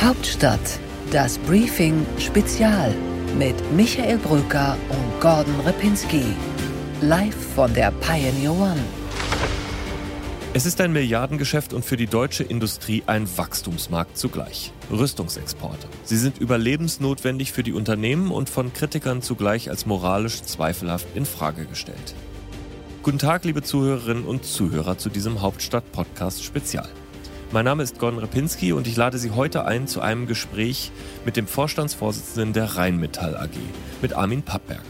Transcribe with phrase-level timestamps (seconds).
[0.00, 0.78] Hauptstadt,
[1.10, 2.94] das Briefing Spezial
[3.36, 6.22] mit Michael Brücker und Gordon Ripinski.
[7.00, 8.80] Live von der Pioneer One.
[10.54, 14.72] Es ist ein Milliardengeschäft und für die deutsche Industrie ein Wachstumsmarkt zugleich.
[14.88, 15.88] Rüstungsexporte.
[16.04, 21.64] Sie sind überlebensnotwendig für die Unternehmen und von Kritikern zugleich als moralisch zweifelhaft in Frage
[21.64, 22.14] gestellt.
[23.02, 26.88] Guten Tag, liebe Zuhörerinnen und Zuhörer zu diesem Hauptstadt-Podcast Spezial.
[27.50, 30.92] Mein Name ist Gordon Repinski und ich lade Sie heute ein zu einem Gespräch
[31.24, 33.56] mit dem Vorstandsvorsitzenden der Rheinmetall AG,
[34.02, 34.82] mit Armin Pappberger.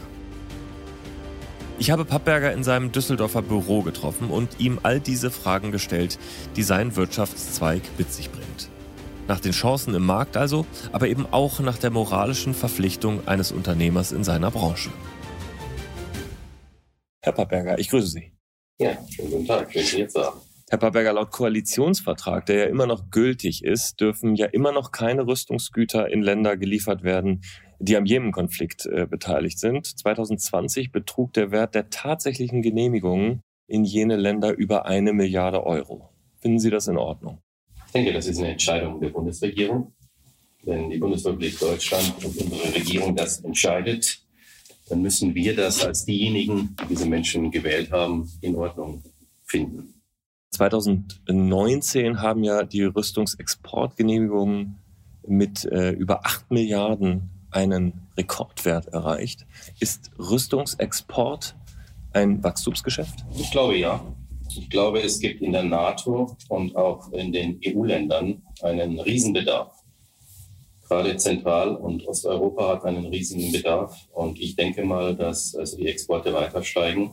[1.77, 6.19] Ich habe Pappberger in seinem Düsseldorfer Büro getroffen und ihm all diese Fragen gestellt,
[6.57, 8.69] die sein Wirtschaftszweig mit sich bringt.
[9.29, 14.11] Nach den Chancen im Markt also, aber eben auch nach der moralischen Verpflichtung eines Unternehmers
[14.11, 14.89] in seiner Branche.
[17.21, 18.33] Herr Pappberger, ich grüße Sie.
[18.79, 20.48] Ja, schönen guten Tag, schön Sie jetzt haben.
[20.71, 25.25] Herr Pappberger, laut Koalitionsvertrag, der ja immer noch gültig ist, dürfen ja immer noch keine
[25.25, 27.41] Rüstungsgüter in Länder geliefert werden,
[27.79, 29.87] die am Jemen-Konflikt äh, beteiligt sind.
[29.87, 36.09] 2020 betrug der Wert der tatsächlichen Genehmigungen in jene Länder über eine Milliarde Euro.
[36.39, 37.41] Finden Sie das in Ordnung?
[37.87, 39.91] Ich denke, das ist eine Entscheidung der Bundesregierung.
[40.61, 44.21] Wenn die Bundesrepublik Deutschland und unsere Regierung das entscheidet,
[44.87, 49.03] dann müssen wir das als diejenigen, die diese Menschen gewählt haben, in Ordnung
[49.45, 49.98] finden.
[50.51, 54.79] 2019 haben ja die Rüstungsexportgenehmigungen
[55.25, 59.45] mit äh, über 8 Milliarden einen Rekordwert erreicht.
[59.79, 61.55] Ist Rüstungsexport
[62.13, 63.25] ein Wachstumsgeschäft?
[63.37, 64.01] Ich glaube ja.
[64.49, 69.71] Ich glaube, es gibt in der NATO und auch in den EU-Ländern einen Riesenbedarf.
[70.87, 73.95] Gerade Zentral- und Osteuropa hat einen riesigen Bedarf.
[74.11, 77.11] Und ich denke mal, dass also die Exporte weiter steigen,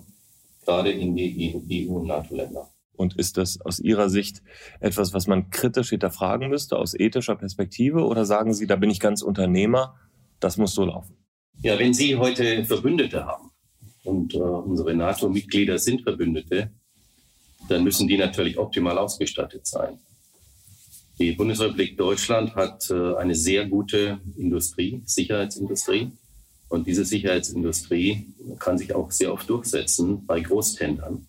[0.65, 2.71] gerade in die EU- und NATO-Länder.
[2.97, 4.43] Und ist das aus Ihrer Sicht
[4.81, 8.05] etwas, was man kritisch hinterfragen müsste aus ethischer Perspektive?
[8.05, 9.97] Oder sagen Sie, da bin ich ganz Unternehmer,
[10.41, 11.17] das muss so laufen?
[11.63, 13.51] Ja, wenn Sie heute Verbündete haben
[14.05, 16.71] und äh, unsere NATO-Mitglieder sind Verbündete,
[17.69, 19.99] dann müssen die natürlich optimal ausgestattet sein.
[21.19, 26.13] Die Bundesrepublik Deutschland hat äh, eine sehr gute Industrie, Sicherheitsindustrie.
[26.69, 28.27] Und diese Sicherheitsindustrie
[28.59, 31.27] kann sich auch sehr oft durchsetzen bei Großtendern.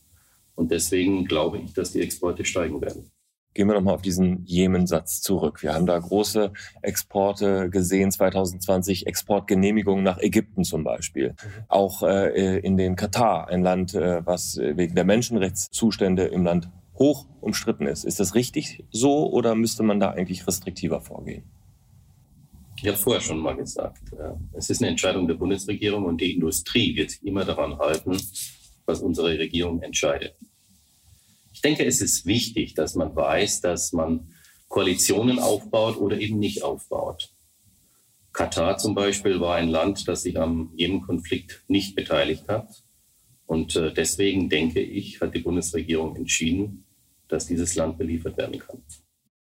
[0.58, 3.12] Und deswegen glaube ich, dass die Exporte steigen werden.
[3.54, 5.62] Gehen wir nochmal auf diesen Jemen-Satz zurück.
[5.62, 6.52] Wir haben da große
[6.82, 11.30] Exporte gesehen 2020, Exportgenehmigungen nach Ägypten zum Beispiel.
[11.30, 11.64] Mhm.
[11.68, 17.28] Auch äh, in den Katar, ein Land, äh, was wegen der Menschenrechtszustände im Land hoch
[17.40, 18.04] umstritten ist.
[18.04, 21.44] Ist das richtig so oder müsste man da eigentlich restriktiver vorgehen?
[22.80, 24.04] Ich habe vorher schon mal gesagt,
[24.54, 28.18] es ist eine Entscheidung der Bundesregierung und die Industrie wird sich immer daran halten,
[28.88, 30.36] was unsere Regierung entscheidet.
[31.54, 34.32] Ich denke, es ist wichtig, dass man weiß, dass man
[34.68, 37.30] Koalitionen aufbaut oder eben nicht aufbaut.
[38.34, 42.84] Katar zum Beispiel war ein Land, das sich am Jemen-Konflikt nicht beteiligt hat.
[43.46, 46.86] Und äh, deswegen denke ich, hat die Bundesregierung entschieden,
[47.28, 48.84] dass dieses Land beliefert werden kann.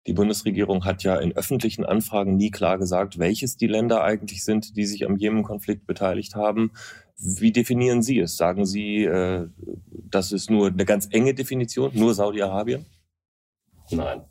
[0.06, 4.76] Die Bundesregierung hat ja in öffentlichen Anfragen nie klar gesagt, welches die Länder eigentlich sind,
[4.76, 6.72] die sich am Jemen-Konflikt beteiligt haben.
[7.18, 8.38] Wie definieren Sie es?
[8.38, 9.48] Sagen Sie, äh,
[10.10, 12.86] das ist nur eine ganz enge Definition, nur Saudi-Arabien?
[13.92, 14.22] Nein.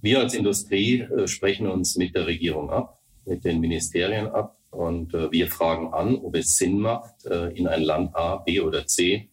[0.00, 5.14] Wir als Industrie äh, sprechen uns mit der Regierung ab, mit den Ministerien ab und
[5.14, 9.28] äh, wir fragen an, ob es Sinn macht, in ein Land A, B oder C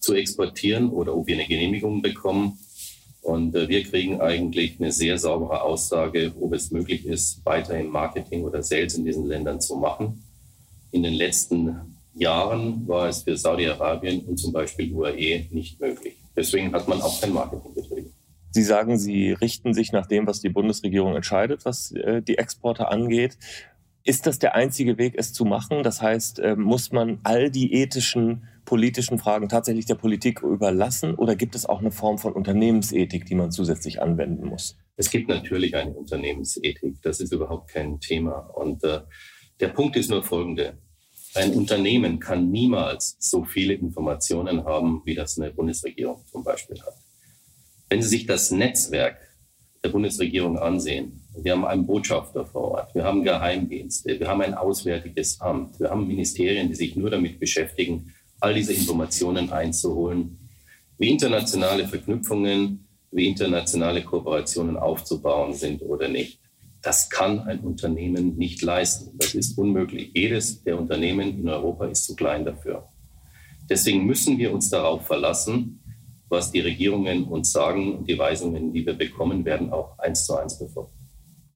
[0.00, 2.58] zu exportieren oder ob wir eine Genehmigung bekommen.
[3.20, 8.44] Und wir kriegen eigentlich eine sehr saubere Aussage, ob es möglich ist, weiter im Marketing
[8.44, 10.24] oder Sales in diesen Ländern zu machen.
[10.92, 16.14] In den letzten Jahren war es für Saudi-Arabien und zum Beispiel UAE nicht möglich.
[16.36, 18.12] Deswegen hat man auch kein Marketing betrieben.
[18.50, 22.88] Sie sagen, Sie richten sich nach dem, was die Bundesregierung entscheidet, was äh, die Exporte
[22.88, 23.36] angeht.
[24.04, 25.82] Ist das der einzige Weg, es zu machen?
[25.82, 31.36] Das heißt, äh, muss man all die ethischen, politischen Fragen tatsächlich der Politik überlassen oder
[31.36, 34.76] gibt es auch eine Form von Unternehmensethik, die man zusätzlich anwenden muss?
[34.96, 37.00] Es gibt natürlich eine Unternehmensethik.
[37.02, 38.32] Das ist überhaupt kein Thema.
[38.54, 39.00] Und äh,
[39.60, 40.78] der Punkt ist nur folgende.
[41.34, 46.94] Ein Unternehmen kann niemals so viele Informationen haben, wie das eine Bundesregierung zum Beispiel hat.
[47.88, 49.18] Wenn Sie sich das Netzwerk
[49.84, 54.54] der Bundesregierung ansehen, wir haben einen Botschafter vor Ort, wir haben Geheimdienste, wir haben ein
[54.54, 60.38] Auswärtiges Amt, wir haben Ministerien, die sich nur damit beschäftigen, all diese Informationen einzuholen,
[60.98, 66.40] wie internationale Verknüpfungen, wie internationale Kooperationen aufzubauen sind oder nicht.
[66.88, 69.18] Das kann ein Unternehmen nicht leisten.
[69.18, 70.10] Das ist unmöglich.
[70.14, 72.88] Jedes der Unternehmen in Europa ist zu klein dafür.
[73.68, 75.82] Deswegen müssen wir uns darauf verlassen,
[76.30, 80.34] was die Regierungen uns sagen und die Weisungen, die wir bekommen, werden auch eins zu
[80.38, 80.94] eins befolgt.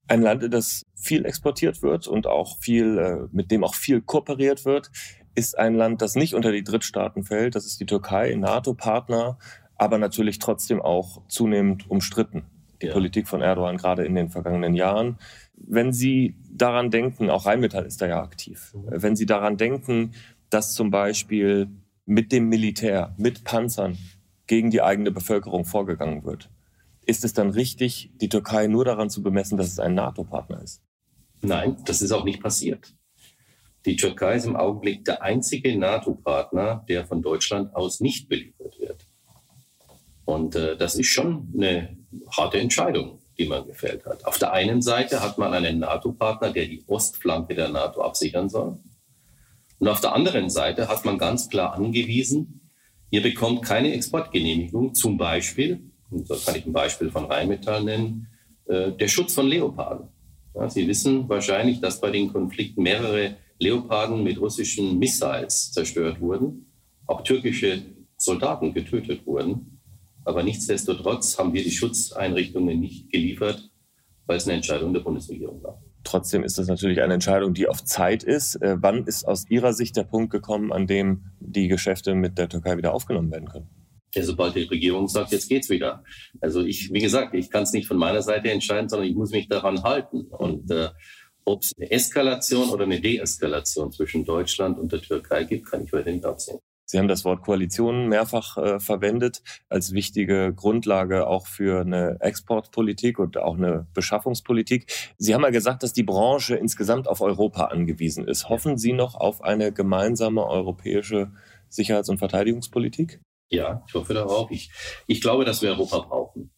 [0.06, 4.66] Ein Land, das viel exportiert wird und auch viel, äh, mit dem auch viel kooperiert
[4.66, 4.90] wird,
[5.34, 7.54] ist ein Land, das nicht unter die Drittstaaten fällt.
[7.54, 9.38] Das ist die Türkei, NATO-Partner,
[9.76, 12.51] aber natürlich trotzdem auch zunehmend umstritten.
[12.82, 12.92] Die ja.
[12.92, 15.18] Politik von Erdogan gerade in den vergangenen Jahren.
[15.54, 18.88] Wenn Sie daran denken, auch Rheinmetall ist da ja aktiv, mhm.
[18.90, 20.12] wenn Sie daran denken,
[20.50, 21.68] dass zum Beispiel
[22.04, 23.96] mit dem Militär, mit Panzern
[24.46, 26.50] gegen die eigene Bevölkerung vorgegangen wird,
[27.06, 30.82] ist es dann richtig, die Türkei nur daran zu bemessen, dass es ein NATO-Partner ist?
[31.40, 32.94] Nein, das ist auch nicht passiert.
[33.86, 39.08] Die Türkei ist im Augenblick der einzige NATO-Partner, der von Deutschland aus nicht beliefert wird.
[40.24, 41.96] Und äh, das ist schon eine
[42.30, 44.24] harte Entscheidung, die man gefällt hat.
[44.24, 48.78] Auf der einen Seite hat man einen NATO-Partner, der die Ostflanke der NATO absichern soll.
[49.78, 52.70] Und auf der anderen Seite hat man ganz klar angewiesen,
[53.10, 58.28] ihr bekommt keine Exportgenehmigung, zum Beispiel, und da kann ich ein Beispiel von Rheinmetall nennen,
[58.66, 60.08] äh, der Schutz von Leoparden.
[60.54, 66.72] Ja, Sie wissen wahrscheinlich, dass bei den Konflikten mehrere Leoparden mit russischen Missiles zerstört wurden,
[67.06, 67.82] auch türkische
[68.16, 69.80] Soldaten getötet wurden.
[70.24, 73.70] Aber nichtsdestotrotz haben wir die Schutzeinrichtungen nicht geliefert,
[74.26, 75.82] weil es eine Entscheidung der Bundesregierung war.
[76.04, 78.56] Trotzdem ist das natürlich eine Entscheidung, die auf Zeit ist.
[78.56, 82.48] Äh, wann ist aus Ihrer Sicht der Punkt gekommen, an dem die Geschäfte mit der
[82.48, 83.68] Türkei wieder aufgenommen werden können?
[84.14, 86.04] Ja, sobald die Regierung sagt, jetzt geht's wieder.
[86.40, 89.30] Also ich, wie gesagt, ich kann es nicht von meiner Seite entscheiden, sondern ich muss
[89.30, 90.26] mich daran halten.
[90.26, 90.90] Und äh,
[91.44, 95.92] ob es eine Eskalation oder eine Deeskalation zwischen Deutschland und der Türkei gibt, kann ich
[95.92, 96.58] heute nicht absehen.
[96.92, 103.18] Sie haben das Wort Koalition mehrfach äh, verwendet als wichtige Grundlage auch für eine Exportpolitik
[103.18, 104.92] und auch eine Beschaffungspolitik.
[105.16, 108.50] Sie haben ja gesagt, dass die Branche insgesamt auf Europa angewiesen ist.
[108.50, 111.32] Hoffen Sie noch auf eine gemeinsame europäische
[111.70, 113.22] Sicherheits- und Verteidigungspolitik?
[113.48, 114.50] Ja, ich hoffe darauf.
[114.50, 114.70] Ich,
[115.06, 116.50] ich glaube, dass wir Europa brauchen.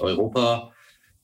[0.00, 0.72] Europa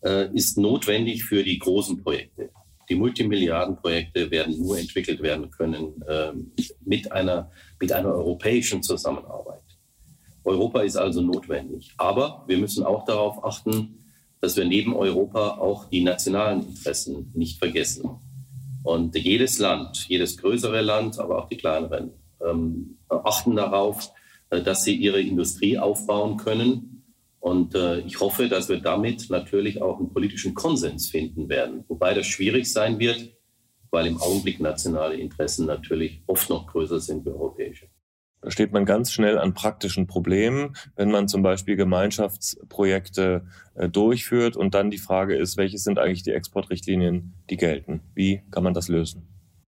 [0.04, 2.50] äh, ist notwendig für die großen Projekte.
[2.88, 6.32] Die Multimilliardenprojekte werden nur entwickelt werden können äh,
[6.84, 7.50] mit, einer,
[7.80, 9.62] mit einer europäischen Zusammenarbeit.
[10.44, 11.92] Europa ist also notwendig.
[11.96, 14.04] Aber wir müssen auch darauf achten,
[14.40, 18.10] dass wir neben Europa auch die nationalen Interessen nicht vergessen.
[18.82, 22.10] Und jedes Land, jedes größere Land, aber auch die kleineren,
[22.46, 24.12] ähm, achten darauf,
[24.50, 26.93] äh, dass sie ihre Industrie aufbauen können
[27.44, 31.84] und äh, ich hoffe, dass wir damit natürlich auch einen politischen Konsens finden werden.
[31.88, 33.36] Wobei das schwierig sein wird,
[33.90, 37.88] weil im Augenblick nationale Interessen natürlich oft noch größer sind wie europäische.
[38.40, 44.56] Da steht man ganz schnell an praktischen Problemen, wenn man zum Beispiel Gemeinschaftsprojekte äh, durchführt
[44.56, 48.00] und dann die Frage ist, welche sind eigentlich die Exportrichtlinien, die gelten?
[48.14, 49.28] Wie kann man das lösen?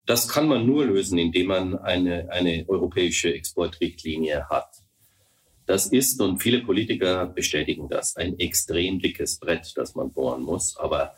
[0.06, 4.79] Das kann man nur lösen, indem man eine, eine europäische Exportrichtlinie hat.
[5.70, 10.76] Das ist, und viele Politiker bestätigen das, ein extrem dickes Brett, das man bohren muss.
[10.76, 11.14] Aber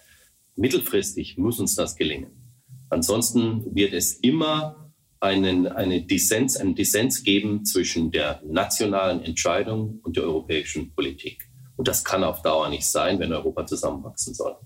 [0.56, 2.52] mittelfristig muss uns das gelingen.
[2.90, 10.18] Ansonsten wird es immer einen, eine Dissens, einen Dissens geben zwischen der nationalen Entscheidung und
[10.18, 11.48] der europäischen Politik.
[11.76, 14.56] Und das kann auf Dauer nicht sein, wenn Europa zusammenwachsen soll.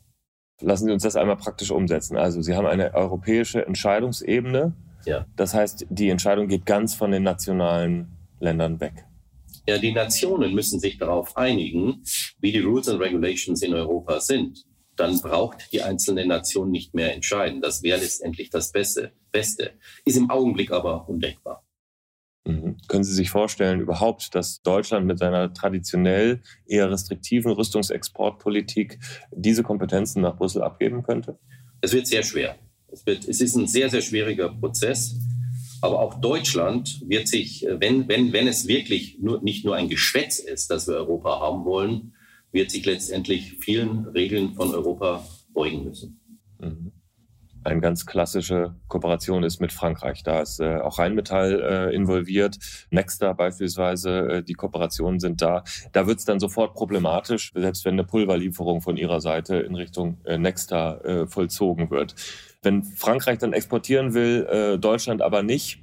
[0.61, 2.17] Lassen Sie uns das einmal praktisch umsetzen.
[2.17, 4.73] Also Sie haben eine europäische Entscheidungsebene.
[5.05, 5.27] Ja.
[5.37, 8.09] Das heißt, die Entscheidung geht ganz von den nationalen
[8.41, 9.06] Ländern weg.
[9.69, 12.05] Ja, die Nationen müssen sich darauf einigen,
[12.39, 14.65] wie die Rules and Regulations in Europa sind.
[14.95, 17.61] Dann braucht die einzelne Nation nicht mehr entscheiden.
[17.61, 19.13] Das wäre letztendlich das Beste.
[19.33, 19.73] Beste.
[20.05, 21.67] Ist im Augenblick aber undenkbar.
[22.47, 22.77] Mhm.
[22.87, 29.01] Können Sie sich vorstellen überhaupt, dass Deutschland mit seiner traditionell eher restriktiven Rüstungsexportpolitik
[29.33, 31.39] diese Kompetenzen nach Brüssel abgeben könnte?
[31.81, 32.57] Es wird sehr schwer.
[32.89, 35.17] Es, wird, es ist ein sehr, sehr schwieriger Prozess.
[35.83, 40.39] Aber auch Deutschland wird sich, wenn, wenn, wenn es wirklich nur, nicht nur ein Geschwätz
[40.39, 42.15] ist, das wir Europa haben wollen,
[42.53, 46.21] wird sich letztendlich vielen Regeln von Europa beugen müssen.
[46.61, 46.93] Mhm.
[47.67, 50.23] Eine ganz klassische Kooperation ist mit Frankreich.
[50.23, 52.59] Da ist äh, auch Rheinmetall äh, involviert,
[52.91, 55.65] Nexta beispielsweise, äh, die Kooperationen sind da.
[55.91, 60.19] Da wird es dann sofort problematisch, selbst wenn eine Pulverlieferung von ihrer Seite in Richtung
[60.27, 62.15] äh, Nexta äh, vollzogen wird.
[62.63, 65.83] Wenn Frankreich dann exportieren will, äh, Deutschland aber nicht,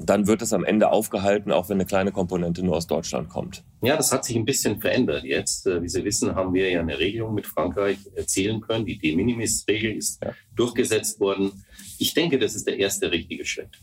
[0.00, 3.64] dann wird es am Ende aufgehalten, auch wenn eine kleine Komponente nur aus Deutschland kommt.
[3.82, 5.66] Ja, das hat sich ein bisschen verändert jetzt.
[5.66, 8.86] Äh, wie Sie wissen, haben wir ja eine Regelung mit Frankreich erzielen können.
[8.86, 10.34] Die De Minimis-Regel ist ja.
[10.54, 11.64] durchgesetzt worden.
[11.98, 13.80] Ich denke, das ist der erste richtige Schritt.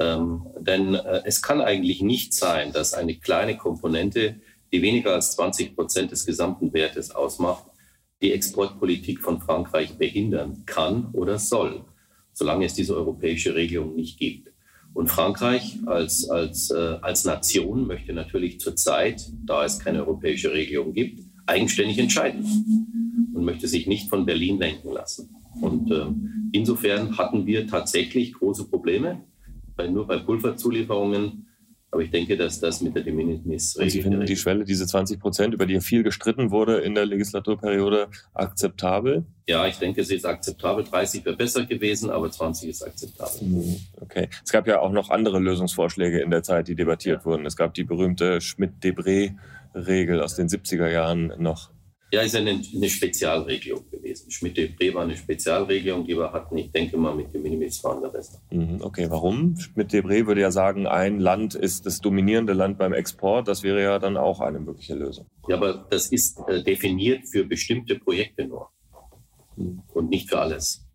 [0.00, 4.36] Ähm, denn äh, es kann eigentlich nicht sein, dass eine kleine Komponente,
[4.72, 7.64] die weniger als 20 Prozent des gesamten Wertes ausmacht,
[8.20, 11.84] die Exportpolitik von Frankreich behindern kann oder soll,
[12.32, 14.53] solange es diese europäische Regelung nicht gibt.
[14.94, 20.94] Und Frankreich als, als, äh, als Nation möchte natürlich zurzeit, da es keine europäische Regelung
[20.94, 22.44] gibt, eigenständig entscheiden.
[23.34, 25.28] und möchte sich nicht von Berlin lenken lassen.
[25.60, 26.06] Und äh,
[26.52, 29.20] insofern hatten wir tatsächlich große Probleme.
[29.76, 31.46] Bei, nur bei Pulverzulieferungen
[31.94, 34.84] aber ich denke, dass das mit der De minimis Und Sie finden die Schwelle, diese
[34.84, 39.24] 20 Prozent, über die viel gestritten wurde in der Legislaturperiode, akzeptabel?
[39.46, 40.82] Ja, ich denke, sie ist akzeptabel.
[40.82, 43.46] 30 wäre besser gewesen, aber 20 ist akzeptabel.
[43.46, 44.28] Mhm, okay.
[44.44, 47.24] Es gab ja auch noch andere Lösungsvorschläge in der Zeit, die debattiert ja.
[47.26, 47.46] wurden.
[47.46, 51.70] Es gab die berühmte Schmidt-Debré-Regel aus den 70er Jahren noch.
[52.14, 54.30] Ja, ist eine, eine Spezialregelung gewesen.
[54.30, 56.56] Schmidt-Debré war eine Spezialregelung, die wir hatten.
[56.56, 58.40] Ich denke mal, mit dem Minimis waren wir besser.
[58.52, 59.56] Mhm, okay, warum?
[59.56, 63.48] Schmidt-Debré würde ja sagen, ein Land ist das dominierende Land beim Export.
[63.48, 65.26] Das wäre ja dann auch eine mögliche Lösung.
[65.48, 68.70] Ja, aber das ist äh, definiert für bestimmte Projekte nur
[69.56, 69.82] mhm.
[69.92, 70.86] und nicht für alles.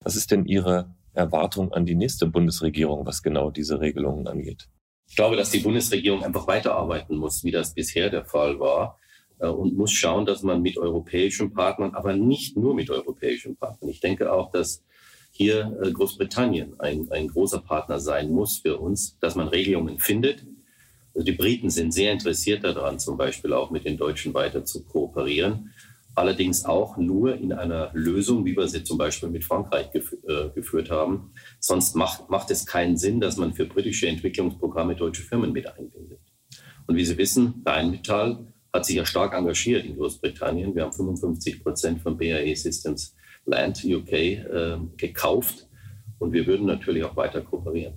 [0.00, 4.68] Was ist denn Ihre Erwartung an die nächste Bundesregierung, was genau diese Regelungen angeht?
[5.06, 8.98] Ich glaube, dass die Bundesregierung einfach weiterarbeiten muss, wie das bisher der Fall war.
[9.38, 13.90] Äh, und muss schauen, dass man mit europäischen Partnern, aber nicht nur mit europäischen Partnern.
[13.90, 14.82] Ich denke auch, dass
[15.30, 20.46] hier äh, Großbritannien ein, ein großer Partner sein muss für uns, dass man Regelungen findet.
[21.14, 24.84] Also die Briten sind sehr interessiert daran, zum Beispiel auch mit den Deutschen weiter zu
[24.84, 25.72] kooperieren.
[26.16, 30.50] Allerdings auch nur in einer Lösung, wie wir sie zum Beispiel mit Frankreich gef äh,
[30.54, 31.32] geführt haben.
[31.58, 36.20] Sonst macht, macht es keinen Sinn, dass man für britische Entwicklungsprogramme deutsche Firmen mit einbindet.
[36.86, 40.74] Und wie Sie wissen, Rheinmetall hat sich ja stark engagiert in Großbritannien.
[40.74, 43.14] Wir haben 55 Prozent von BAE Systems
[43.46, 45.68] Land UK äh, gekauft
[46.18, 47.94] und wir würden natürlich auch weiter kooperieren.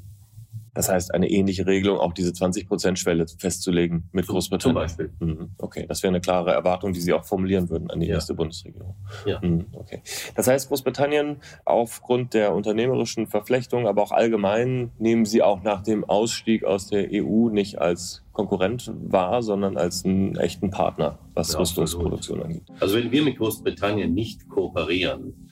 [0.78, 4.88] Das heißt, eine ähnliche Regelung, auch diese 20-Prozent-Schwelle festzulegen mit Großbritannien.
[4.88, 5.10] Zum Beispiel.
[5.20, 5.50] Mhm.
[5.58, 8.14] Okay, das wäre eine klare Erwartung, die Sie auch formulieren würden an die ja.
[8.14, 8.94] erste Bundesregierung.
[9.26, 9.40] Ja.
[9.42, 9.66] Mhm.
[9.74, 10.04] Okay.
[10.36, 16.04] Das heißt, Großbritannien aufgrund der unternehmerischen Verflechtung, aber auch allgemein nehmen Sie auch nach dem
[16.04, 21.60] Ausstieg aus der EU nicht als Konkurrent wahr, sondern als einen echten Partner, was ja,
[21.60, 22.62] Rüstungsproduktion angeht.
[22.80, 25.47] Also wenn wir mit Großbritannien nicht kooperieren,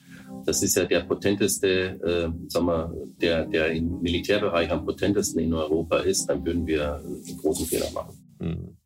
[0.46, 5.52] das ist ja der potenteste, äh, sagen wir, der, der im Militärbereich am potentesten in
[5.52, 8.16] Europa ist, dann würden wir einen großen Fehler machen.
[8.38, 8.76] Mhm.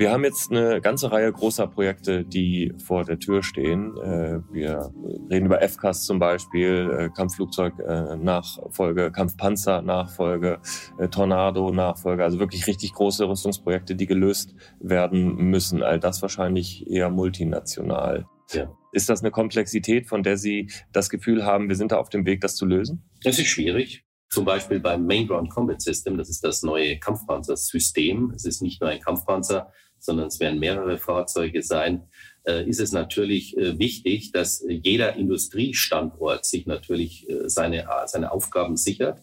[0.00, 3.98] Wir haben jetzt eine ganze Reihe großer Projekte, die vor der Tür stehen.
[3.98, 4.90] Äh, wir
[5.30, 10.60] reden über FCAS zum Beispiel, äh, Kampfflugzeug-Nachfolge, Kampfpanzer-Nachfolge,
[10.98, 15.82] äh, Tornado-Nachfolge, also wirklich richtig große Rüstungsprojekte, die gelöst werden müssen.
[15.82, 18.24] All das wahrscheinlich eher multinational.
[18.52, 18.72] Ja.
[18.92, 22.24] Ist das eine Komplexität, von der Sie das Gefühl haben, wir sind da auf dem
[22.24, 23.04] Weg, das zu lösen?
[23.22, 24.02] Das ist schwierig.
[24.30, 28.32] Zum Beispiel beim Main Ground Combat System, das ist das neue Kampfpanzersystem.
[28.34, 32.08] Es ist nicht nur ein Kampfpanzer, sondern es werden mehrere Fahrzeuge sein,
[32.44, 38.76] äh, ist es natürlich äh, wichtig, dass jeder Industriestandort sich natürlich äh, seine, seine Aufgaben
[38.76, 39.22] sichert.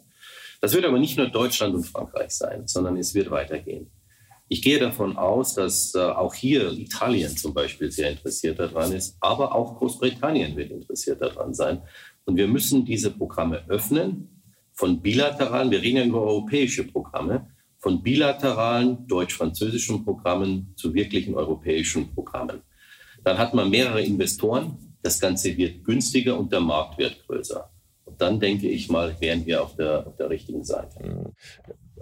[0.62, 3.90] Das wird aber nicht nur Deutschland und Frankreich sein, sondern es wird weitergehen.
[4.50, 9.54] Ich gehe davon aus, dass auch hier Italien zum Beispiel sehr interessiert daran ist, aber
[9.54, 11.82] auch Großbritannien wird interessiert daran sein.
[12.24, 14.42] Und wir müssen diese Programme öffnen
[14.72, 17.48] von bilateralen, wir reden ja über europäische Programme,
[17.80, 22.62] von bilateralen deutsch-französischen Programmen zu wirklichen europäischen Programmen.
[23.24, 27.70] Dann hat man mehrere Investoren, das Ganze wird günstiger und der Markt wird größer.
[28.06, 31.04] Und dann denke ich mal, wären wir auf der, auf der richtigen Seite.
[31.04, 31.34] Mhm.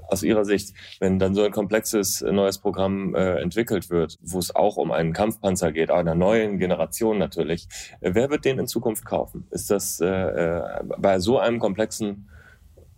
[0.07, 4.37] Aus Ihrer Sicht, wenn dann so ein komplexes äh, neues Programm äh, entwickelt wird, wo
[4.37, 7.67] es auch um einen Kampfpanzer geht, einer neuen Generation natürlich,
[8.01, 9.47] äh, wer wird den in Zukunft kaufen?
[9.49, 12.29] Ist das äh, äh bei so einem komplexen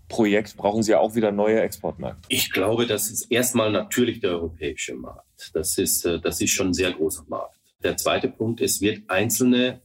[0.08, 2.22] Projekt brauchen Sie auch wieder neue Exportmärkte?
[2.30, 5.52] Ich glaube, das ist erstmal natürlich der europäische Markt.
[5.54, 7.58] Das ist, äh, das ist schon ein sehr großer Markt.
[7.84, 9.82] Der zweite Punkt, es wird einzelne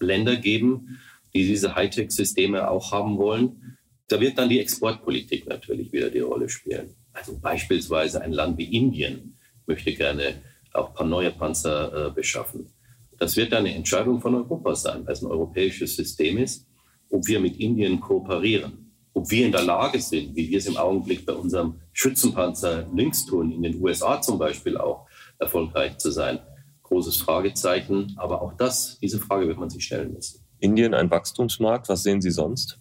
[0.00, 1.00] Länder geben,
[1.34, 3.78] die diese Hightech-Systeme auch haben wollen.
[4.08, 6.94] Da wird dann die Exportpolitik natürlich wieder die Rolle spielen.
[7.12, 12.72] Also beispielsweise ein Land wie Indien möchte gerne auch ein paar neue Panzer äh, beschaffen.
[13.18, 16.66] Das wird dann eine Entscheidung von Europa sein, weil es ein europäisches System ist,
[17.10, 18.81] ob wir mit Indien kooperieren
[19.14, 23.26] ob wir in der Lage sind, wie wir es im Augenblick bei unserem Schützenpanzer links
[23.26, 25.06] tun, in den USA zum Beispiel auch
[25.38, 26.38] erfolgreich zu sein.
[26.82, 30.40] Großes Fragezeichen, aber auch das, diese Frage wird man sich stellen müssen.
[30.60, 32.78] Indien ein Wachstumsmarkt, was sehen Sie sonst?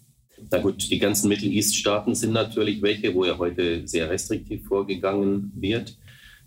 [0.50, 5.51] Na gut, die ganzen Middle East-Staaten sind natürlich welche, wo ja heute sehr restriktiv vorgegangen
[5.55, 5.97] wird.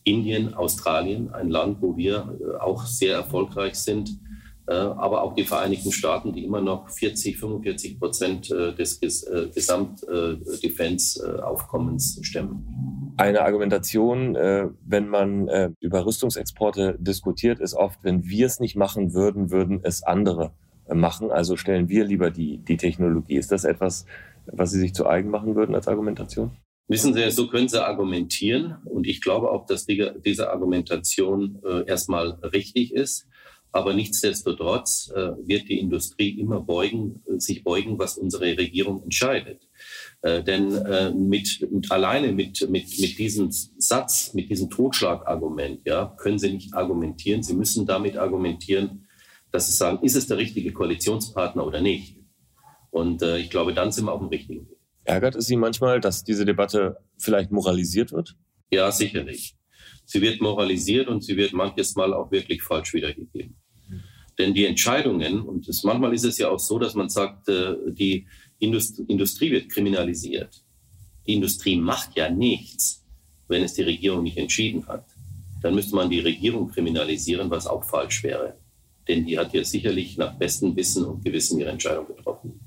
[0.05, 4.11] Indien, Australien, ein Land, wo wir äh, auch sehr erfolgreich sind.
[4.67, 9.51] Äh, aber auch die Vereinigten Staaten, die immer noch 40, 45 Prozent äh, des äh,
[9.55, 13.13] Gesamt-Defense-Aufkommens stemmen.
[13.19, 19.53] Eine Argumentation, wenn man über Rüstungsexporte diskutiert, ist oft, wenn wir es nicht machen würden,
[19.53, 20.51] würden es andere
[20.93, 21.31] machen.
[21.31, 23.37] Also stellen wir lieber die, die Technologie.
[23.37, 24.05] Ist das etwas,
[24.47, 26.57] was Sie sich zu eigen machen würden als Argumentation?
[26.89, 28.79] Wissen Sie, so können Sie argumentieren.
[28.85, 33.29] Und ich glaube auch, dass die, diese Argumentation erstmal richtig ist.
[33.75, 39.69] Aber nichtsdestotrotz äh, wird die Industrie immer beugen, äh, sich beugen, was unsere Regierung entscheidet.
[40.23, 46.15] Äh, denn äh, mit, mit, alleine mit, mit, mit diesem Satz, mit diesem Totschlagargument, ja,
[46.19, 47.43] können Sie nicht argumentieren.
[47.43, 49.09] Sie müssen damit argumentieren,
[49.51, 52.17] dass Sie sagen, ist es der richtige Koalitionspartner oder nicht?
[52.93, 54.79] Und äh, ich glaube, dann sind wir auf dem richtigen Weg.
[55.03, 58.37] Ärgert es Sie manchmal, dass diese Debatte vielleicht moralisiert wird?
[58.71, 59.57] Ja, sicherlich.
[60.05, 63.57] Sie wird moralisiert und sie wird manches Mal auch wirklich falsch wiedergegeben.
[64.39, 67.77] Denn die Entscheidungen, und das, manchmal ist es ja auch so, dass man sagt, äh,
[67.87, 68.27] die
[68.59, 70.65] Indust Industrie wird kriminalisiert.
[71.27, 73.05] Die Industrie macht ja nichts,
[73.49, 75.07] wenn es die Regierung nicht entschieden hat.
[75.63, 78.59] Dann müsste man die Regierung kriminalisieren, was auch falsch wäre.
[79.09, 82.61] Denn die hat ja sicherlich nach bestem Wissen und Gewissen ihre Entscheidung getroffen.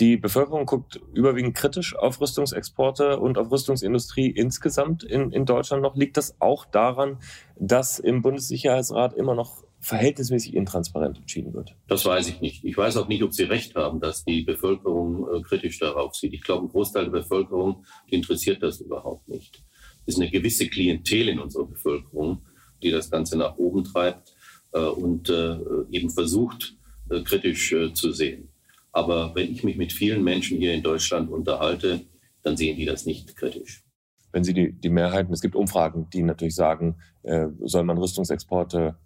[0.00, 5.96] Die Bevölkerung guckt überwiegend kritisch auf Rüstungsexporte und auf Rüstungsindustrie insgesamt in, in Deutschland noch.
[5.96, 7.18] Liegt das auch daran,
[7.58, 11.74] dass im Bundessicherheitsrat immer noch verhältnismäßig intransparent entschieden wird?
[11.88, 12.64] Das weiß ich nicht.
[12.64, 16.34] Ich weiß auch nicht, ob Sie recht haben, dass die Bevölkerung äh, kritisch darauf sieht.
[16.34, 19.62] Ich glaube, ein Großteil der Bevölkerung interessiert das überhaupt nicht.
[20.06, 22.42] Es ist eine gewisse Klientel in unserer Bevölkerung,
[22.82, 24.34] die das Ganze nach oben treibt
[24.72, 25.56] äh, und äh,
[25.90, 26.76] eben versucht,
[27.24, 28.50] kritisch zu sehen.
[28.92, 32.02] Aber wenn ich mich mit vielen Menschen hier in Deutschland unterhalte,
[32.42, 33.84] dann sehen die das nicht kritisch.
[34.32, 38.96] Wenn Sie die, die Mehrheiten, es gibt Umfragen, die natürlich sagen, äh, soll man Rüstungsexporte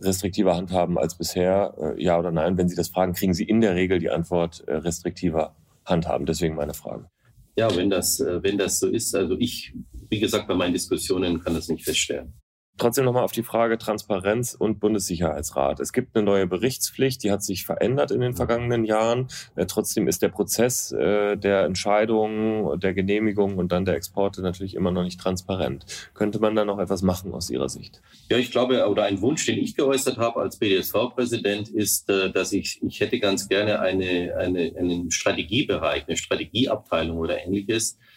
[0.00, 1.74] restriktiver handhaben als bisher?
[1.78, 2.56] Äh, ja oder nein?
[2.56, 6.26] Wenn Sie das fragen, kriegen Sie in der Regel die Antwort äh, restriktiver handhaben.
[6.26, 7.08] Deswegen meine Frage.
[7.56, 9.74] Ja, wenn das, äh, wenn das so ist, also ich,
[10.10, 12.34] wie gesagt, bei meinen Diskussionen kann das nicht feststellen.
[12.78, 15.80] Trotzdem nochmal auf die Frage Transparenz und Bundessicherheitsrat.
[15.80, 19.26] Es gibt eine neue Berichtspflicht, die hat sich verändert in den vergangenen Jahren.
[19.56, 24.76] Äh, trotzdem ist der Prozess äh, der Entscheidung, der Genehmigung und dann der Exporte natürlich
[24.76, 25.84] immer noch nicht transparent.
[26.14, 28.00] Könnte man da noch etwas machen aus Ihrer Sicht?
[28.30, 32.52] Ja, ich glaube, oder ein Wunsch, den ich geäußert habe als BDSV-Präsident, ist, äh, dass
[32.52, 38.07] ich, ich hätte ganz gerne eine, eine, einen Strategiebereich, eine Strategieabteilung oder ähnliches, äh,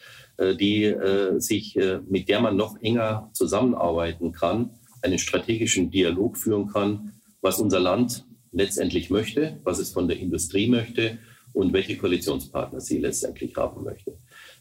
[0.55, 6.67] die äh, sich, äh, mit der man noch enger zusammenarbeiten kann, einen strategischen Dialog führen
[6.67, 11.17] kann, was unser Land letztendlich möchte, was es von der Industrie möchte
[11.53, 14.17] und welche Koalitionspartner sie letztendlich haben möchte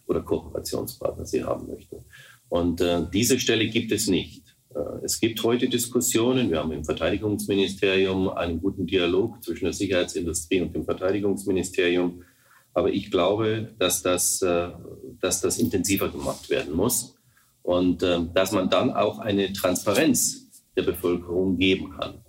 [0.07, 2.05] oder Kooperationspartner sie haben möchte.
[2.49, 4.43] Und äh, diese Stelle gibt es nicht.
[4.75, 6.51] Äh, es gibt heute Diskussionen.
[6.51, 12.23] Wir haben im Verteidigungsministerium einen guten Dialog zwischen der Sicherheitsindustrie und dem Verteidigungsministerium.
[12.73, 14.71] Aber ich glaube, dass das, äh,
[15.21, 17.17] dass das intensiver gemacht werden muss
[17.63, 22.25] und äh, dass man dann auch eine Transparenz der Bevölkerung geben kann.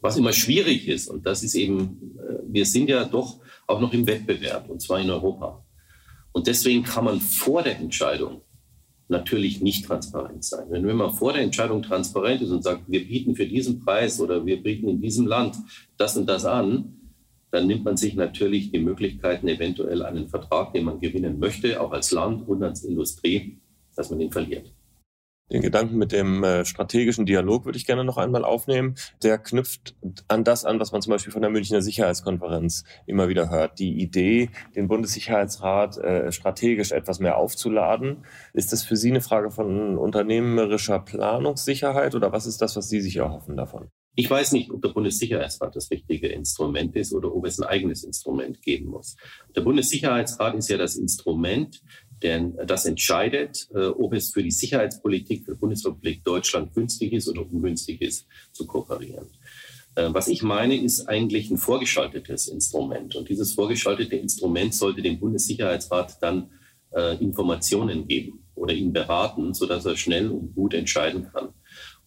[0.00, 3.92] Was immer schwierig ist, und das ist eben, äh, wir sind ja doch auch noch
[3.92, 5.64] im Wettbewerb, und zwar in Europa.
[6.32, 8.42] Und deswegen kann man vor der Entscheidung
[9.08, 10.66] natürlich nicht transparent sein.
[10.70, 14.46] Wenn man vor der Entscheidung transparent ist und sagt, wir bieten für diesen Preis oder
[14.46, 15.56] wir bieten in diesem Land
[15.98, 16.99] das und das an,
[17.50, 21.92] dann nimmt man sich natürlich die Möglichkeiten, eventuell einen Vertrag, den man gewinnen möchte, auch
[21.92, 23.58] als Land und als Industrie,
[23.96, 24.72] dass man ihn verliert.
[25.52, 28.94] Den Gedanken mit dem äh, strategischen Dialog würde ich gerne noch einmal aufnehmen.
[29.24, 29.96] Der knüpft
[30.28, 33.80] an das an, was man zum Beispiel von der Münchner Sicherheitskonferenz immer wieder hört.
[33.80, 38.24] Die Idee, den Bundessicherheitsrat äh, strategisch etwas mehr aufzuladen.
[38.52, 43.00] Ist das für Sie eine Frage von unternehmerischer Planungssicherheit oder was ist das, was Sie
[43.00, 43.90] sich erhoffen davon?
[44.16, 48.04] Ich weiß nicht, ob der Bundessicherheitsrat das richtige Instrument ist oder ob es ein eigenes
[48.04, 49.16] Instrument geben muss.
[49.54, 51.80] Der Bundessicherheitsrat ist ja das Instrument,
[52.22, 57.42] denn das entscheidet, äh, ob es für die Sicherheitspolitik der Bundesrepublik Deutschland günstig ist oder
[57.42, 59.28] ungünstig ist, zu kooperieren.
[59.94, 63.16] Äh, was ich meine, ist eigentlich ein vorgeschaltetes Instrument.
[63.16, 66.50] Und dieses vorgeschaltete Instrument sollte dem Bundessicherheitsrat dann
[66.92, 71.50] äh, Informationen geben oder ihn beraten, sodass er schnell und gut entscheiden kann.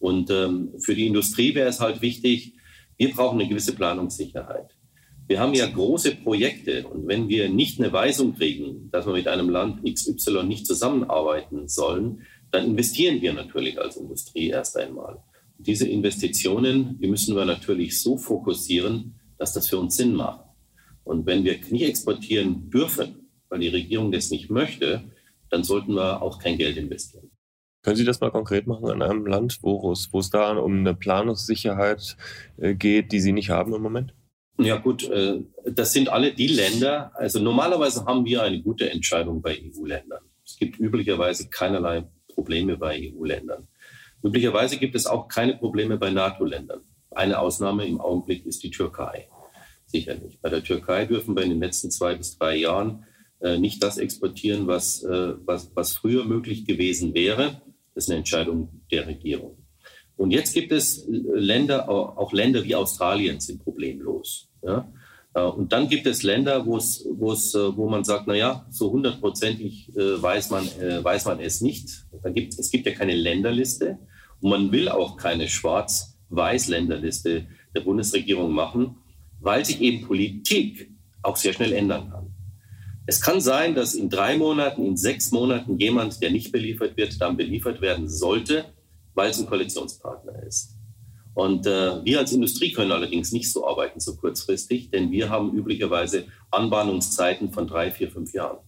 [0.04, 2.52] Und ähm, für die Industrie wäre es halt wichtig,
[2.98, 4.76] wir brauchen eine gewisse Planungssicherheit.
[5.26, 9.26] Wir haben ja große Projekte und wenn wir nicht eine Weisung kriegen, dass wir mit
[9.26, 15.22] einem Land XY nicht zusammenarbeiten sollen, dann investieren wir natürlich als Industrie erst einmal.
[15.56, 20.44] Und diese Investitionen, die müssen wir natürlich so fokussieren, dass das für uns Sinn macht.
[21.04, 25.04] Und wenn wir nicht exportieren dürfen, weil die Regierung das nicht möchte,
[25.48, 27.30] dann sollten wir auch kein Geld investieren.
[27.84, 30.78] Können Sie das mal konkret machen an einem Land, wo es, wo es da um
[30.78, 32.16] eine Planungssicherheit
[32.56, 34.14] äh, geht, die Sie nicht haben im Moment?
[34.58, 39.42] Ja gut, äh, das sind alle die Länder, also normalerweise haben wir eine gute Entscheidung
[39.42, 40.22] bei EU-Ländern.
[40.46, 43.68] Es gibt üblicherweise keinerlei Probleme bei EU-Ländern.
[44.22, 46.80] Üblicherweise gibt es auch keine Probleme bei NATO-Ländern.
[47.10, 49.28] Eine Ausnahme im Augenblick ist die Türkei.
[49.84, 50.40] Sicherlich.
[50.40, 53.04] Bei der Türkei dürfen wir in den letzten zwei bis drei Jahren
[53.40, 57.60] äh, nicht das exportieren, was, was, was früher möglich gewesen wäre.
[57.94, 59.56] Das ist eine Entscheidung der Regierung.
[60.16, 64.48] Und jetzt gibt es Länder, auch Länder wie Australien sind problemlos.
[64.62, 64.88] Ja?
[65.34, 67.04] Äh, und dann gibt es Länder, wo es,
[67.54, 72.06] äh, wo man sagt, na ja, so hundertprozentig äh, weiß man, weiß man es nicht.
[72.22, 73.98] Da gibt, es gibt ja keine Länderliste
[74.40, 78.96] und man will auch keine Schwarz-Weiß-Länderliste der Bundesregierung machen,
[79.40, 80.90] weil sich eben Politik
[81.22, 82.23] auch sehr schnell ändern kann.
[83.06, 87.20] Es kann sein, dass in drei Monaten, in sechs Monaten jemand, der nicht beliefert wird,
[87.20, 88.64] dann beliefert werden sollte,
[89.14, 90.74] weil es ein Koalitionspartner ist.
[91.34, 95.52] Und äh, wir als Industrie können allerdings nicht so arbeiten, so kurzfristig, denn wir haben
[95.52, 98.58] üblicherweise Anbahnungszeiten von drei, vier, fünf Jahren.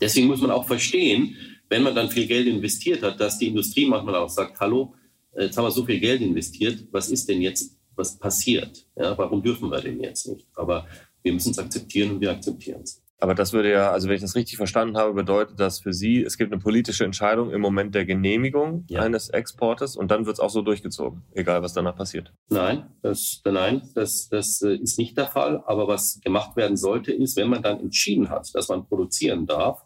[0.00, 1.36] Deswegen muss man auch verstehen,
[1.68, 4.94] wenn man dann viel Geld investiert hat, dass die Industrie manchmal auch sagt, hallo,
[5.32, 8.86] äh, jetzt haben wir so viel Geld investiert, was ist denn jetzt, was passiert?
[8.96, 10.46] Ja, warum dürfen wir denn jetzt nicht?
[10.54, 10.86] Aber
[11.22, 13.02] wir müssen es akzeptieren und wir akzeptieren es.
[13.20, 16.22] Aber das würde ja, also wenn ich das richtig verstanden habe, bedeutet das für Sie,
[16.22, 19.02] es gibt eine politische Entscheidung im Moment der Genehmigung ja.
[19.02, 22.32] eines Exportes und dann wird es auch so durchgezogen, egal was danach passiert.
[22.48, 25.62] Nein, das, nein, das, das äh, ist nicht der Fall.
[25.66, 29.84] Aber was gemacht werden sollte, ist, wenn man dann entschieden hat, dass man produzieren darf,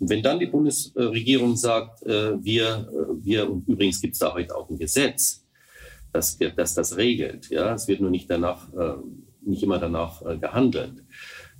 [0.00, 4.34] und wenn dann die Bundesregierung sagt, äh, wir, äh, wir, und übrigens gibt es da
[4.34, 5.46] heute auch ein Gesetz,
[6.12, 8.68] das, das das regelt, ja, es wird nur nicht danach,
[9.44, 11.02] nicht immer danach gehandelt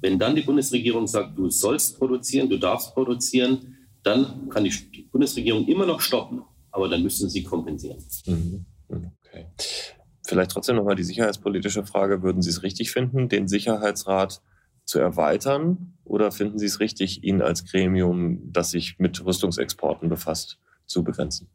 [0.03, 5.67] wenn dann die Bundesregierung sagt, du sollst produzieren, du darfst produzieren, dann kann die Bundesregierung
[5.69, 6.43] immer noch stoppen,
[6.73, 8.05] aber dann müssen sie kompensieren.
[8.27, 8.67] Mhm.
[8.89, 9.47] Okay.
[10.27, 12.23] Vielleicht trotzdem nochmal die sicherheitspolitische Frage.
[12.23, 14.43] Würden Sie es richtig finden, den Sicherheitsrat
[14.85, 20.59] zu erweitern oder finden Sie es richtig, ihn als Gremium, das sich mit Rüstungsexporten befasst,
[20.87, 21.49] zu begrenzen?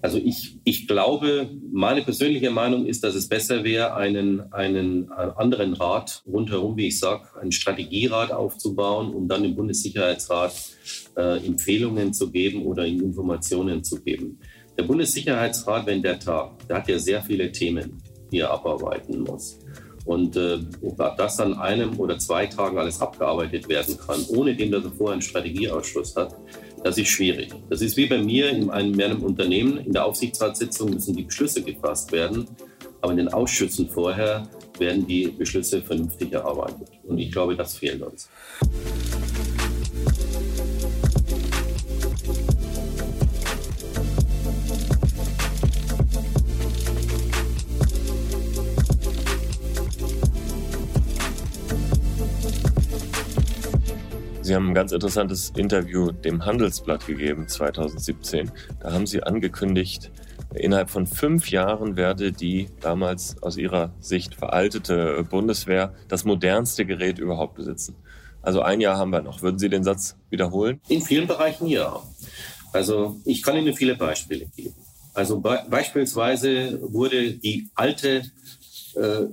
[0.00, 5.74] Also ich, ich glaube, meine persönliche Meinung ist, dass es besser wäre, einen, einen anderen
[5.74, 10.52] Rat rundherum, wie ich sage, einen Strategierat aufzubauen, um dann im Bundessicherheitsrat
[11.16, 14.38] äh, Empfehlungen zu geben oder Informationen zu geben.
[14.78, 19.58] Der Bundessicherheitsrat, wenn der tagt, der hat ja sehr viele Themen, die er abarbeiten muss.
[20.04, 24.70] Und äh, ob das dann einem oder zwei Tagen alles abgearbeitet werden kann, ohne dem,
[24.70, 26.34] dass er vorher einen Strategieausschuss hat,
[26.84, 27.52] das ist schwierig.
[27.68, 29.78] Das ist wie bei mir in einem, in einem Unternehmen.
[29.78, 32.46] In der Aufsichtsratssitzung müssen die Beschlüsse gefasst werden,
[33.00, 36.88] aber in den Ausschüssen vorher werden die Beschlüsse vernünftig erarbeitet.
[37.04, 38.28] Und ich glaube, das fehlt uns.
[54.48, 58.50] Sie haben ein ganz interessantes Interview dem Handelsblatt gegeben 2017.
[58.80, 60.10] Da haben Sie angekündigt,
[60.54, 67.18] innerhalb von fünf Jahren werde die damals aus Ihrer Sicht veraltete Bundeswehr das modernste Gerät
[67.18, 67.96] überhaupt besitzen.
[68.40, 69.42] Also ein Jahr haben wir noch.
[69.42, 70.80] Würden Sie den Satz wiederholen?
[70.88, 72.02] In vielen Bereichen ja.
[72.72, 74.76] Also ich kann Ihnen viele Beispiele geben.
[75.12, 78.22] Also be beispielsweise wurde die alte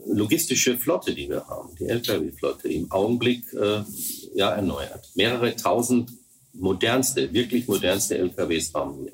[0.08, 3.84] logistische Flotte, die wir haben, die Lkw-Flotte, im Augenblick äh,
[4.36, 5.10] ja erneuert.
[5.15, 6.12] Mehrere tausend
[6.54, 9.13] modernste, wirklich modernste LKWs haben wir.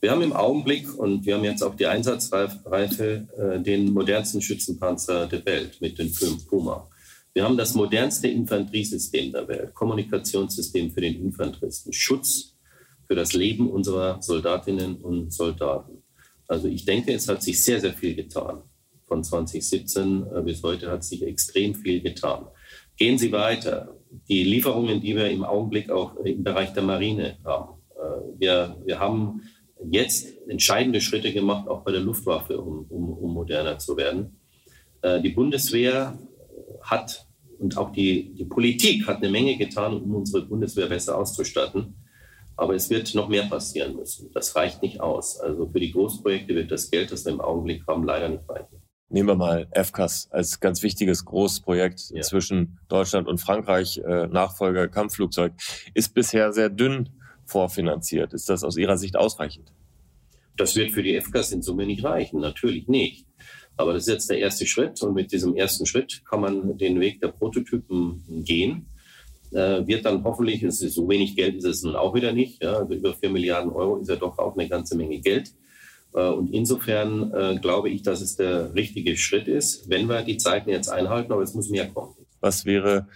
[0.00, 5.26] Wir haben im Augenblick, und wir haben jetzt auch die Einsatzreife, äh, den modernsten Schützenpanzer
[5.26, 6.88] der Welt mit den fünf Puma.
[7.34, 12.56] Wir haben das modernste Infanteriesystem der Welt, Kommunikationssystem für den Infanteristen, Schutz
[13.06, 16.02] für das Leben unserer Soldatinnen und Soldaten.
[16.48, 18.62] Also ich denke, es hat sich sehr, sehr viel getan.
[19.10, 22.46] Von 2017 äh, bis heute hat sich extrem viel getan.
[22.96, 23.96] Gehen Sie weiter.
[24.28, 27.80] Die Lieferungen, die wir im Augenblick auch im Bereich der Marine haben.
[27.96, 29.42] Äh, wir, wir haben
[29.90, 34.38] jetzt entscheidende Schritte gemacht, auch bei der Luftwaffe, um, um, um moderner zu werden.
[35.02, 36.16] Äh, die Bundeswehr
[36.80, 37.26] hat
[37.58, 41.96] und auch die, die Politik hat eine Menge getan, um unsere Bundeswehr besser auszustatten.
[42.54, 44.30] Aber es wird noch mehr passieren müssen.
[44.34, 45.40] Das reicht nicht aus.
[45.40, 48.79] Also für die Großprojekte wird das Geld, das wir im Augenblick haben, leider nicht reichen
[49.10, 52.22] nehmen wir mal FCAS als ganz wichtiges Großprojekt ja.
[52.22, 55.52] zwischen Deutschland und Frankreich, äh, Nachfolger Kampfflugzeug,
[55.94, 57.10] ist bisher sehr dünn
[57.44, 58.32] vorfinanziert.
[58.32, 59.72] Ist das aus Ihrer Sicht ausreichend?
[60.56, 63.26] Das wird für die FCAS in Summe nicht reichen, natürlich nicht.
[63.76, 67.00] Aber das ist jetzt der erste Schritt und mit diesem ersten Schritt kann man den
[67.00, 68.86] Weg der Prototypen gehen.
[69.52, 72.62] äh, wird dann hoffentlich, es ist so wenig Geld ist es nun auch wieder nicht,
[72.62, 75.50] ja, also über 4 Milliarden Euro ist ja doch auch eine ganze Menge Geld.
[76.14, 80.38] Äh, und insofern äh, glaube ich, dass es der richtige Schritt ist, wenn wir die
[80.38, 82.14] Zeiten jetzt einhalten, aber es muss mehr kommen.
[82.40, 83.08] Was wäre,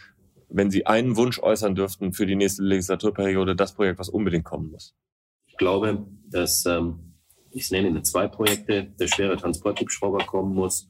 [0.48, 4.70] wenn Sie einen Wunsch äußern dürften für die nächste Legislaturperiode, das Projekt, was unbedingt kommen
[4.70, 4.94] muss?
[5.46, 7.14] Ich glaube, dass, ähm,
[7.50, 10.88] ich nenne Ihnen zwei Projekte, der schwere Transporthubschrauber kommen muss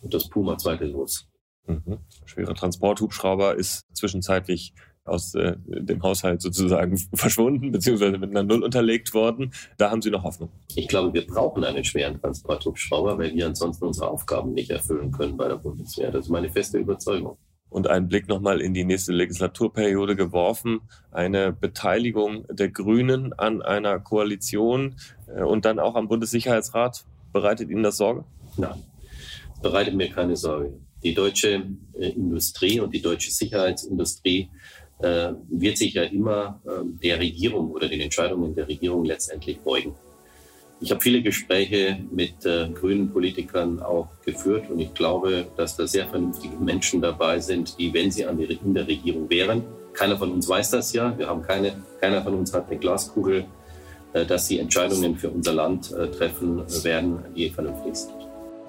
[0.00, 1.28] und das Puma zweite Los.
[1.66, 1.98] Mhm.
[2.24, 4.74] Schwere Transporthubschrauber ist zwischenzeitlich
[5.08, 9.52] aus äh, dem Haushalt sozusagen verschwunden, beziehungsweise mit einer Null unterlegt worden.
[9.76, 10.50] Da haben Sie noch Hoffnung.
[10.74, 15.36] Ich glaube, wir brauchen einen schweren Transporthubschrauber, weil wir ansonsten unsere Aufgaben nicht erfüllen können
[15.36, 16.10] bei der Bundeswehr.
[16.10, 17.36] Das ist meine feste Überzeugung.
[17.70, 20.80] Und einen Blick nochmal in die nächste Legislaturperiode geworfen.
[21.10, 27.04] Eine Beteiligung der Grünen an einer Koalition äh, und dann auch am Bundessicherheitsrat.
[27.32, 28.24] Bereitet Ihnen das Sorge?
[28.56, 28.82] Nein,
[29.62, 30.72] bereitet mir keine Sorge.
[31.02, 31.62] Die deutsche
[31.98, 34.50] äh, Industrie und die deutsche Sicherheitsindustrie
[35.00, 36.70] äh, wird sich ja immer äh,
[37.02, 39.94] der Regierung oder den Entscheidungen der Regierung letztendlich beugen.
[40.80, 45.86] Ich habe viele Gespräche mit äh, grünen Politikern auch geführt und ich glaube, dass da
[45.86, 50.16] sehr vernünftige Menschen dabei sind, die, wenn sie an der, in der Regierung wären, keiner
[50.16, 53.46] von uns weiß das ja, wir haben keine, keiner von uns hat eine Glaskugel,
[54.12, 58.14] äh, dass sie Entscheidungen für unser Land äh, treffen werden, die vernünftig sind.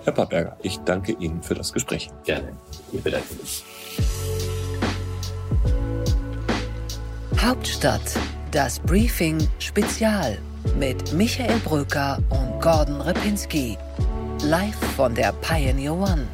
[0.03, 2.09] Herr Pappberger, ich danke Ihnen für das Gespräch.
[2.23, 2.53] Gerne.
[2.91, 3.63] Ich bedanke mich.
[7.41, 8.01] Hauptstadt,
[8.51, 10.37] das Briefing Spezial
[10.77, 13.77] mit Michael Bröker und Gordon Repinski.
[14.43, 16.27] Live von der Pioneer One.